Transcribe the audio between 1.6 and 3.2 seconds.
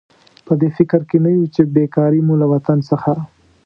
بېکاري مو له وطن څخه.